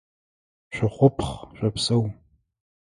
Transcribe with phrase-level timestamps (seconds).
[0.75, 2.03] Шъухъупхъ, шъопсэу!